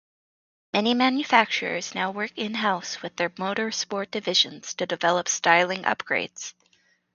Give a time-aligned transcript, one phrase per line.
[0.73, 6.55] Many manufacturers now work in-house with their motor sport divisions to develop styling upgrades.